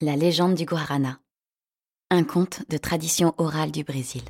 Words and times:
La 0.00 0.16
légende 0.16 0.56
du 0.56 0.64
guarana. 0.64 1.20
Un 2.10 2.24
conte 2.24 2.68
de 2.68 2.76
tradition 2.78 3.32
orale 3.38 3.70
du 3.70 3.84
Brésil. 3.84 4.22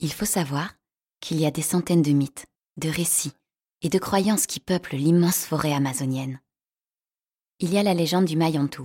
Il 0.00 0.12
faut 0.12 0.24
savoir 0.24 0.74
qu'il 1.20 1.38
y 1.38 1.46
a 1.46 1.52
des 1.52 1.62
centaines 1.62 2.02
de 2.02 2.10
mythes, 2.10 2.46
de 2.76 2.88
récits 2.88 3.34
et 3.82 3.88
de 3.88 3.98
croyances 4.00 4.46
qui 4.46 4.58
peuplent 4.58 4.96
l'immense 4.96 5.46
forêt 5.46 5.72
amazonienne. 5.72 6.40
Il 7.60 7.72
y 7.72 7.78
a 7.78 7.84
la 7.84 7.94
légende 7.94 8.24
du 8.24 8.36
Mayantu. 8.36 8.82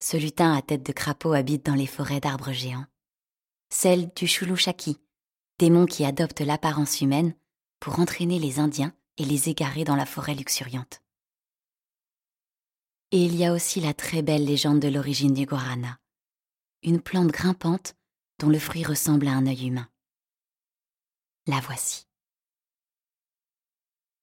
Ce 0.00 0.16
lutin 0.16 0.54
à 0.54 0.62
tête 0.62 0.84
de 0.84 0.92
crapaud 0.92 1.32
habite 1.32 1.64
dans 1.64 1.74
les 1.74 1.86
forêts 1.86 2.20
d'arbres 2.20 2.52
géants. 2.52 2.86
Celle 3.70 4.12
du 4.14 4.26
Chuluchaki, 4.26 5.00
démon 5.58 5.86
qui 5.86 6.04
adopte 6.04 6.40
l'apparence 6.40 7.00
humaine 7.00 7.34
pour 7.80 7.98
entraîner 7.98 8.38
les 8.38 8.58
Indiens 8.58 8.94
et 9.16 9.24
les 9.24 9.48
égarer 9.48 9.84
dans 9.84 9.96
la 9.96 10.06
forêt 10.06 10.34
luxuriante. 10.34 11.02
Et 13.12 13.24
il 13.24 13.36
y 13.36 13.44
a 13.44 13.52
aussi 13.52 13.80
la 13.80 13.94
très 13.94 14.22
belle 14.22 14.44
légende 14.44 14.80
de 14.80 14.88
l'origine 14.88 15.32
du 15.32 15.46
guarana, 15.46 15.98
une 16.82 17.00
plante 17.00 17.28
grimpante 17.28 17.96
dont 18.38 18.48
le 18.48 18.58
fruit 18.58 18.84
ressemble 18.84 19.28
à 19.28 19.32
un 19.32 19.46
œil 19.46 19.68
humain. 19.68 19.88
La 21.46 21.60
voici. 21.60 22.06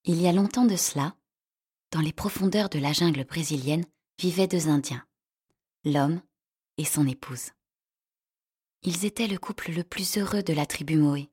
Il 0.04 0.22
y 0.22 0.28
a 0.28 0.34
longtemps 0.34 0.66
de 0.66 0.76
cela, 0.76 1.16
dans 1.92 2.02
les 2.02 2.12
profondeurs 2.12 2.70
de 2.70 2.80
la 2.80 2.92
jungle 2.92 3.24
brésilienne 3.24 3.86
vivaient 4.20 4.48
deux 4.48 4.68
Indiens, 4.68 5.06
l'homme 5.84 6.22
et 6.78 6.86
son 6.86 7.08
épouse. 7.08 7.52
Ils 8.84 9.06
étaient 9.06 9.28
le 9.28 9.38
couple 9.38 9.72
le 9.72 9.84
plus 9.84 10.18
heureux 10.18 10.44
de 10.44 10.54
la 10.54 10.66
tribu 10.66 10.98
Moé. 10.98 11.30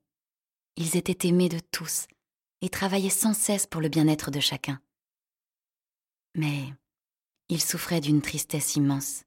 Ils 0.77 0.95
étaient 0.95 1.27
aimés 1.27 1.49
de 1.49 1.59
tous 1.59 2.07
et 2.61 2.69
travaillaient 2.69 3.09
sans 3.09 3.33
cesse 3.33 3.67
pour 3.67 3.81
le 3.81 3.89
bien-être 3.89 4.31
de 4.31 4.39
chacun. 4.39 4.81
Mais 6.35 6.73
ils 7.49 7.61
souffraient 7.61 8.01
d'une 8.01 8.21
tristesse 8.21 8.75
immense. 8.75 9.23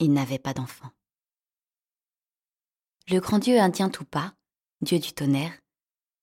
Ils 0.00 0.12
n'avaient 0.12 0.38
pas 0.38 0.54
d'enfants. 0.54 0.90
Le 3.08 3.20
grand 3.20 3.38
dieu 3.38 3.58
indien 3.58 3.88
Tupa, 3.88 4.34
dieu 4.80 4.98
du 4.98 5.12
tonnerre, 5.12 5.58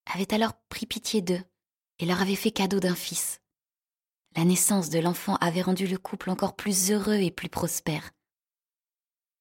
avait 0.05 0.33
alors 0.33 0.53
pris 0.69 0.85
pitié 0.85 1.21
d'eux 1.21 1.43
et 1.99 2.05
leur 2.05 2.21
avait 2.21 2.35
fait 2.35 2.51
cadeau 2.51 2.79
d'un 2.79 2.95
fils. 2.95 3.41
La 4.35 4.43
naissance 4.43 4.89
de 4.89 4.99
l'enfant 4.99 5.35
avait 5.35 5.61
rendu 5.61 5.87
le 5.87 5.97
couple 5.97 6.29
encore 6.29 6.55
plus 6.55 6.91
heureux 6.91 7.15
et 7.15 7.31
plus 7.31 7.49
prospère. 7.49 8.11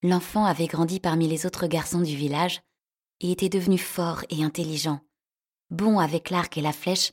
L'enfant 0.01 0.45
avait 0.45 0.67
grandi 0.67 0.99
parmi 0.99 1.27
les 1.27 1.45
autres 1.45 1.67
garçons 1.67 2.01
du 2.01 2.15
village 2.15 2.61
et 3.19 3.31
était 3.31 3.49
devenu 3.49 3.77
fort 3.77 4.23
et 4.29 4.43
intelligent, 4.43 5.01
bon 5.69 5.99
avec 5.99 6.29
l'arc 6.29 6.57
et 6.57 6.61
la 6.61 6.71
flèche, 6.71 7.11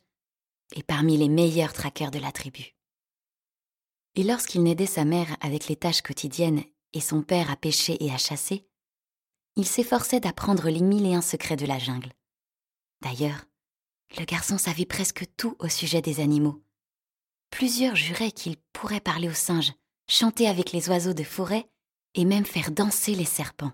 et 0.74 0.82
parmi 0.82 1.16
les 1.16 1.28
meilleurs 1.28 1.72
traqueurs 1.72 2.10
de 2.10 2.18
la 2.18 2.32
tribu. 2.32 2.76
Et 4.14 4.22
lorsqu'il 4.22 4.62
n'aidait 4.62 4.86
sa 4.86 5.04
mère 5.04 5.36
avec 5.40 5.68
les 5.68 5.76
tâches 5.76 6.02
quotidiennes 6.02 6.62
et 6.92 7.00
son 7.00 7.22
père 7.22 7.50
à 7.50 7.56
pêcher 7.56 8.02
et 8.04 8.12
à 8.12 8.18
chasser, 8.18 8.66
il 9.56 9.66
s'efforçait 9.66 10.20
d'apprendre 10.20 10.68
les 10.68 10.82
mille 10.82 11.06
et 11.06 11.14
un 11.14 11.22
secrets 11.22 11.56
de 11.56 11.66
la 11.66 11.78
jungle. 11.78 12.12
D'ailleurs, 13.00 13.44
le 14.18 14.24
garçon 14.24 14.58
savait 14.58 14.86
presque 14.86 15.24
tout 15.36 15.56
au 15.58 15.68
sujet 15.68 16.02
des 16.02 16.20
animaux. 16.20 16.62
Plusieurs 17.52 17.94
juraient 17.94 18.32
qu'il 18.32 18.56
pourrait 18.72 18.98
parler 18.98 19.28
aux 19.28 19.34
singes, 19.34 19.72
chanter 20.08 20.48
avec 20.48 20.72
les 20.72 20.88
oiseaux 20.88 21.14
de 21.14 21.22
forêt 21.22 21.70
et 22.14 22.24
même 22.24 22.44
faire 22.44 22.72
danser 22.72 23.14
les 23.14 23.24
serpents. 23.24 23.70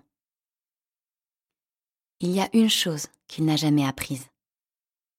Il 2.19 2.29
y 2.29 2.39
a 2.39 2.49
une 2.53 2.69
chose 2.69 3.07
qu'il 3.27 3.45
n'a 3.45 3.55
jamais 3.55 3.87
apprise, 3.87 4.27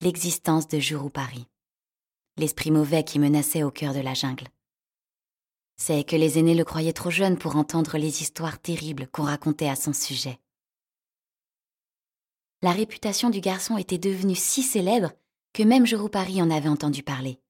l'existence 0.01 0.69
de 0.69 0.79
Jurupari, 0.79 1.49
l'esprit 2.37 2.71
mauvais 2.71 3.03
qui 3.03 3.19
menaçait 3.19 3.65
au 3.65 3.73
cœur 3.73 3.95
de 3.95 4.01
la 4.01 4.15
jungle. 4.15 4.47
C'est 5.77 6.05
que 6.05 6.15
les 6.15 6.39
aînés 6.39 6.55
le 6.55 6.65
croyaient 6.65 6.93
trop 6.93 7.11
jeune 7.11 7.37
pour 7.37 7.57
entendre 7.57 7.99
les 7.99 8.23
histoires 8.23 8.61
terribles 8.61 9.09
qu'on 9.09 9.25
racontait 9.25 9.69
à 9.69 9.75
son 9.75 9.93
sujet 9.93 10.39
la 12.63 12.73
réputation 12.73 13.31
du 13.31 13.41
garçon 13.41 13.79
était 13.79 13.99
devenue 13.99 14.35
si 14.35 14.63
célèbre 14.63 15.13
que 15.53 15.63
même 15.63 15.87
Jurupari 15.87 16.43
en 16.43 16.51
avait 16.51 16.69
entendu 16.69 17.03
parler. 17.03 17.41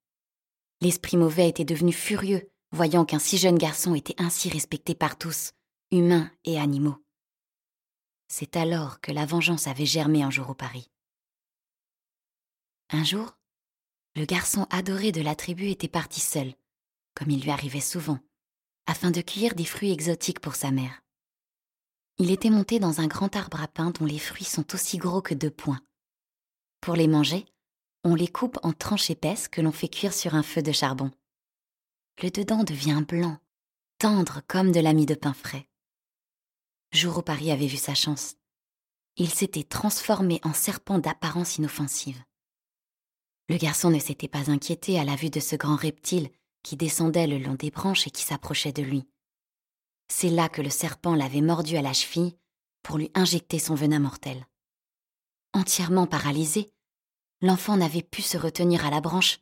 L'esprit 0.83 1.19
mauvais 1.19 1.49
était 1.49 1.65
devenu 1.65 1.93
furieux, 1.93 2.51
voyant 2.73 3.05
qu'un 3.05 3.19
si 3.19 3.37
jeune 3.37 3.59
garçon 3.59 3.95
était 3.95 4.15
ainsi 4.19 4.49
respecté 4.49 4.95
par 4.95 5.19
tous, 5.19 5.53
humains 5.91 6.31
et 6.45 6.59
animaux. 6.59 6.97
C'est 8.29 8.57
alors 8.57 9.01
que 9.01 9.13
la 9.13 9.27
vengeance 9.27 9.67
avait 9.67 9.87
germé 9.87 10.25
en 10.25 10.31
Jurupari. 10.31 10.91
Un 12.91 13.05
jour, 13.05 13.37
le 14.17 14.25
garçon 14.25 14.67
adoré 14.71 15.13
de 15.13 15.21
la 15.21 15.35
tribu 15.35 15.69
était 15.69 15.89
parti 15.89 16.21
seul, 16.21 16.55
comme 17.15 17.31
il 17.31 17.43
lui 17.43 17.51
arrivait 17.51 17.81
souvent, 17.81 18.19
afin 18.87 19.11
de 19.11 19.21
cueillir 19.21 19.55
des 19.55 19.65
fruits 19.65 19.93
exotiques 19.93 20.41
pour 20.41 20.55
sa 20.55 20.71
mère. 20.71 21.03
Il 22.19 22.31
était 22.31 22.51
monté 22.51 22.79
dans 22.79 23.01
un 23.01 23.07
grand 23.07 23.37
arbre 23.37 23.61
à 23.61 23.69
pain 23.69 23.91
dont 23.91 24.07
les 24.07 24.19
fruits 24.19 24.45
sont 24.45 24.75
aussi 24.75 24.99
gros 24.99 25.23
que 25.23 25.35
deux 25.35 25.51
poings. 25.51 25.81
Pour 26.81 26.95
les 26.95 27.09
manger, 27.09 27.45
on 28.05 28.15
les 28.15 28.29
coupe 28.29 28.59
en 28.63 28.73
tranches 28.73 29.11
épaisses 29.11 29.49
que 29.49 29.61
l'on 29.61 29.73
fait 29.73 29.89
cuire 29.89 30.13
sur 30.13 30.35
un 30.35 30.43
feu 30.43 30.63
de 30.63 30.73
charbon. 30.73 31.11
Le 32.23 32.31
dedans 32.31 32.65
devient 32.65 33.03
blanc, 33.07 33.39
tendre 33.99 34.43
comme 34.47 34.73
de 34.73 34.81
la 34.81 34.93
mie 34.93 35.07
de 35.07 35.15
pain 35.15 35.33
frais. 35.33 35.67
Paris 37.25 37.51
avait 37.51 37.67
vu 37.67 37.77
sa 37.77 37.95
chance. 37.95 38.37
Il 39.17 39.31
s'était 39.31 39.65
transformé 39.65 40.41
en 40.43 40.53
serpent 40.53 40.99
d'apparence 40.99 41.59
inoffensive. 41.59 42.23
Le 43.49 43.57
garçon 43.57 43.91
ne 43.91 43.99
s'était 43.99 44.29
pas 44.29 44.51
inquiété 44.51 44.99
à 44.99 45.05
la 45.05 45.17
vue 45.17 45.31
de 45.31 45.41
ce 45.41 45.57
grand 45.57 45.77
reptile 45.77 46.31
qui 46.63 46.77
descendait 46.77 47.27
le 47.27 47.39
long 47.39 47.55
des 47.55 47.71
branches 47.71 48.07
et 48.07 48.11
qui 48.11 48.23
s'approchait 48.23 48.73
de 48.73 48.83
lui. 48.83 49.09
C'est 50.09 50.31
là 50.31 50.49
que 50.49 50.63
le 50.63 50.71
serpent 50.71 51.15
l'avait 51.15 51.41
mordu 51.41 51.77
à 51.77 51.83
la 51.83 51.93
cheville 51.93 52.37
pour 52.83 52.99
lui 52.99 53.11
injecter 53.15 53.59
son 53.59 53.75
venin 53.75 53.99
mortel. 53.99 54.47
Entièrement 55.53 56.07
paralysé, 56.07 56.73
l'enfant 57.41 57.77
n'avait 57.77 58.03
pu 58.03 58.23
se 58.23 58.37
retenir 58.37 58.85
à 58.85 58.91
la 58.91 59.01
branche 59.01 59.41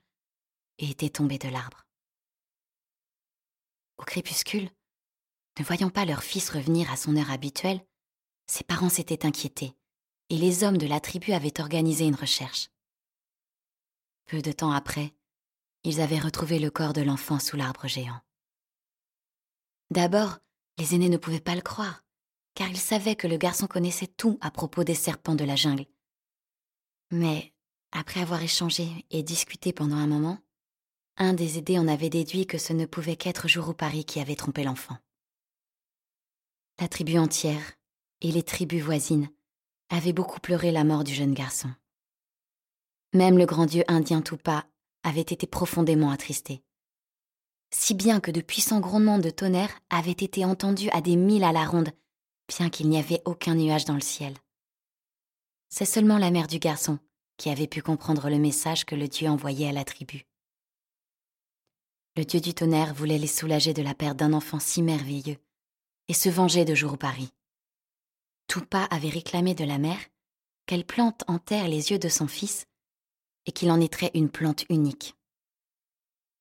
et 0.79 0.91
était 0.91 1.11
tombé 1.11 1.39
de 1.39 1.49
l'arbre. 1.49 1.87
Au 3.99 4.05
crépuscule, 4.05 4.71
ne 5.59 5.65
voyant 5.65 5.91
pas 5.91 6.05
leur 6.05 6.23
fils 6.23 6.51
revenir 6.51 6.91
à 6.93 6.97
son 6.97 7.17
heure 7.17 7.33
habituelle, 7.33 7.85
ses 8.47 8.65
parents 8.65 8.89
s'étaient 8.89 9.27
inquiétés 9.27 9.75
et 10.31 10.37
les 10.37 10.63
hommes 10.63 10.79
de 10.79 10.87
la 10.87 11.01
tribu 11.01 11.33
avaient 11.33 11.61
organisé 11.61 12.07
une 12.07 12.15
recherche. 12.15 12.71
Peu 14.27 14.43
de 14.43 14.53
temps 14.53 14.73
après, 14.73 15.15
ils 15.85 16.01
avaient 16.01 16.19
retrouvé 16.19 16.59
le 16.59 16.71
corps 16.71 16.93
de 16.93 17.03
l'enfant 17.03 17.39
sous 17.39 17.57
l'arbre 17.57 17.89
géant. 17.89 18.21
D'abord, 19.91 20.39
les 20.77 20.95
aînés 20.95 21.09
ne 21.09 21.17
pouvaient 21.17 21.41
pas 21.41 21.55
le 21.55 21.63
croire, 21.63 22.05
car 22.55 22.69
ils 22.69 22.79
savaient 22.79 23.17
que 23.17 23.27
le 23.27 23.39
garçon 23.39 23.67
connaissait 23.67 24.07
tout 24.07 24.39
à 24.41 24.51
propos 24.51 24.85
des 24.85 24.95
serpents 24.95 25.35
de 25.35 25.45
la 25.45 25.57
jungle. 25.57 25.87
Mais, 27.11 27.55
après 27.93 28.21
avoir 28.21 28.43
échangé 28.43 29.07
et 29.11 29.23
discuté 29.23 29.73
pendant 29.73 29.97
un 29.97 30.07
moment, 30.07 30.39
un 31.17 31.33
des 31.33 31.59
aidés 31.59 31.79
en 31.79 31.89
avait 31.89 32.11
déduit 32.11 32.47
que 32.47 32.59
ce 32.59 32.73
ne 32.73 32.87
pouvait 32.87 33.17
qu'être 33.17 33.49
Paris 33.73 34.05
qui 34.05 34.21
avait 34.21 34.37
trompé 34.37 34.65
l'enfant. 34.65 34.97
La 36.81 36.89
tribu 36.89 37.19
entière 37.19 37.73
et 38.21 38.31
les 38.31 38.43
tribus 38.43 38.83
voisines 38.83 39.29
avaient 39.89 40.13
beaucoup 40.13 40.41
pleuré 40.41 40.71
la 40.71 40.85
mort 40.85 41.05
du 41.05 41.15
jeune 41.15 41.35
garçon. 41.35 41.71
Même 43.15 43.39
le 43.39 43.47
grand 43.47 43.67
dieu 43.67 43.85
indien 43.89 44.23
Tupa 44.23 44.67
avait 45.03 45.21
été 45.21 45.47
profondément 45.47 46.11
attristé 46.11 46.63
si 47.71 47.95
bien 47.95 48.21
que 48.21 48.31
de 48.31 48.41
puissants 48.41 48.81
grondements 48.81 49.19
de 49.19 49.31
tonnerre 49.31 49.79
avaient 49.91 50.11
été 50.11 50.45
entendus 50.45 50.91
à 50.91 51.01
des 51.01 51.17
milles 51.17 51.45
à 51.45 51.53
la 51.53 51.65
ronde, 51.65 51.91
bien 52.49 52.71
qu'il 52.71 52.89
n'y 52.89 52.99
avait 52.99 53.23
aucun 53.25 53.55
nuage 53.55 53.85
dans 53.85 53.95
le 53.95 54.01
ciel. 54.01 54.35
C'est 55.69 55.85
seulement 55.85 56.19
la 56.19 56.31
mère 56.31 56.47
du 56.47 56.59
garçon 56.59 56.99
qui 57.39 57.49
avait 57.49 57.67
pu 57.67 57.81
comprendre 57.81 58.29
le 58.29 58.39
message 58.39 58.85
que 58.85 58.95
le 58.95 59.09
dieu 59.09 59.29
envoyait 59.29 59.69
à 59.69 59.73
la 59.73 59.85
tribu. 59.85 60.27
Le 62.17 62.25
dieu 62.25 62.41
du 62.41 62.53
tonnerre 62.53 62.93
voulait 62.93 63.17
les 63.17 63.27
soulager 63.27 63.73
de 63.73 63.81
la 63.81 63.95
perte 63.95 64.19
d'un 64.19 64.35
enfant 64.35 64.59
si 64.59 64.83
merveilleux 64.83 65.39
et 66.09 66.15
se 66.15 66.29
venger 66.29 66.67
de 66.67 66.75
jour 66.75 66.93
au 66.93 66.97
Paris. 66.97 67.31
Toupa 68.49 68.85
avait 68.91 69.09
réclamé 69.09 69.55
de 69.55 69.65
la 69.65 69.79
mère 69.79 70.01
qu'elle 70.67 70.85
plante 70.85 71.25
en 71.29 71.39
terre 71.39 71.69
les 71.69 71.91
yeux 71.91 71.99
de 71.99 72.11
son 72.11 72.29
fils 72.29 72.67
et 73.47 73.53
qu'il 73.53 73.71
en 73.71 73.81
êtrait 73.81 74.11
une 74.13 74.29
plante 74.29 74.65
unique. 74.69 75.15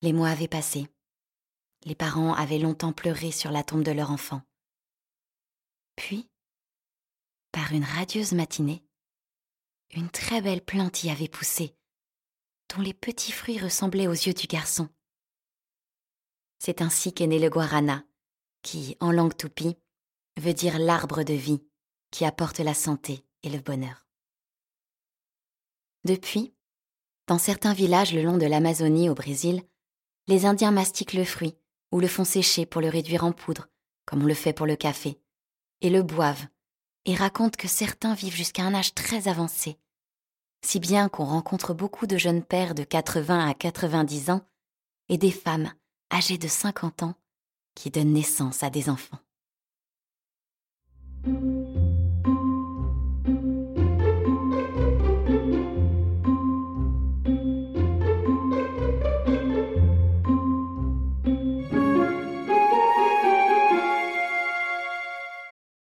Les 0.01 0.11
mois 0.11 0.29
avaient 0.29 0.49
passé 0.49 0.89
les 1.87 1.95
parents 1.95 2.33
avaient 2.33 2.59
longtemps 2.59 2.91
pleuré 2.91 3.31
sur 3.31 3.49
la 3.51 3.63
tombe 3.63 3.83
de 3.83 3.91
leur 3.91 4.11
enfant. 4.11 4.41
Puis, 5.95 6.29
par 7.51 7.71
une 7.71 7.85
radieuse 7.85 8.33
matinée, 8.33 8.83
une 9.91 10.09
très 10.09 10.41
belle 10.41 10.63
plante 10.63 11.03
y 11.03 11.09
avait 11.09 11.27
poussé, 11.27 11.75
dont 12.69 12.81
les 12.81 12.93
petits 12.93 13.31
fruits 13.31 13.59
ressemblaient 13.59 14.07
aux 14.07 14.11
yeux 14.11 14.33
du 14.33 14.47
garçon. 14.47 14.89
C'est 16.59 16.81
ainsi 16.81 17.13
qu'est 17.13 17.27
né 17.27 17.39
le 17.39 17.49
guarana, 17.49 18.03
qui, 18.61 18.97
en 18.99 19.11
langue 19.11 19.35
toupie, 19.35 19.77
veut 20.37 20.53
dire 20.53 20.79
l'arbre 20.79 21.23
de 21.23 21.33
vie 21.33 21.63
qui 22.11 22.25
apporte 22.25 22.59
la 22.59 22.73
santé 22.73 23.25
et 23.43 23.49
le 23.49 23.59
bonheur. 23.59 24.05
Depuis, 26.03 26.53
dans 27.27 27.37
certains 27.37 27.73
villages 27.73 28.13
le 28.13 28.23
long 28.23 28.37
de 28.37 28.45
l'Amazonie 28.45 29.09
au 29.09 29.13
Brésil, 29.13 29.61
les 30.27 30.45
Indiens 30.45 30.71
mastiquent 30.71 31.13
le 31.13 31.25
fruit 31.25 31.57
ou 31.91 31.99
le 31.99 32.07
font 32.07 32.25
sécher 32.25 32.65
pour 32.65 32.81
le 32.81 32.89
réduire 32.89 33.23
en 33.23 33.31
poudre, 33.31 33.67
comme 34.05 34.23
on 34.23 34.27
le 34.27 34.33
fait 34.33 34.53
pour 34.53 34.65
le 34.65 34.75
café, 34.75 35.19
et 35.81 35.89
le 35.89 36.03
boivent, 36.03 36.47
et 37.07 37.15
racontent 37.15 37.57
que 37.57 37.69
certains 37.69 38.13
vivent 38.13 38.35
jusqu'à 38.35 38.63
un 38.63 38.75
âge 38.75 38.93
très 38.93 39.29
avancé, 39.29 39.77
si 40.61 40.79
bien 40.79 41.07
qu'on 41.07 41.25
rencontre 41.25 41.73
beaucoup 41.73 42.05
de 42.05 42.17
jeunes 42.17 42.43
pères 42.43 42.75
de 42.75 42.83
80 42.83 43.49
à 43.49 43.53
90 43.53 44.29
ans 44.29 44.41
et 45.09 45.17
des 45.17 45.31
femmes 45.31 45.71
âgées 46.13 46.37
de 46.37 46.49
50 46.49 47.03
ans 47.03 47.15
qui 47.75 47.89
donnent 47.89 48.13
naissance 48.13 48.61
à 48.61 48.69
des 48.69 48.89
enfants. 48.89 49.19